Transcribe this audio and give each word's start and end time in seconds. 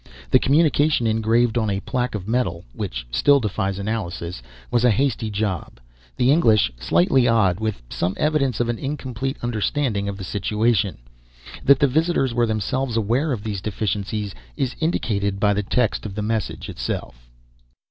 The 0.31 0.39
communication 0.39 1.05
engraved 1.05 1.59
on 1.59 1.69
a 1.69 1.79
plaque 1.79 2.15
of 2.15 2.27
metal 2.27 2.65
(which 2.73 3.05
still 3.11 3.39
defies 3.39 3.77
analysis) 3.77 4.41
was 4.71 4.83
a 4.83 4.89
hasty 4.89 5.29
job, 5.29 5.73
the 6.17 6.31
English 6.31 6.71
slightly 6.79 7.27
odd, 7.27 7.59
with 7.59 7.83
some 7.87 8.15
evidence 8.17 8.59
of 8.59 8.67
an 8.67 8.79
incomplete 8.79 9.37
understanding 9.43 10.09
of 10.09 10.17
the 10.17 10.23
situation. 10.23 10.97
That 11.63 11.77
the 11.77 11.87
visitors 11.87 12.33
were 12.33 12.47
themselves 12.47 12.97
aware 12.97 13.31
of 13.31 13.43
these 13.43 13.61
deficiencies 13.61 14.33
is 14.57 14.75
indicated 14.79 15.39
by 15.39 15.53
the 15.53 15.61
text 15.61 16.03
of 16.07 16.15
the 16.15 16.23
message 16.23 16.67
itself. 16.67 17.29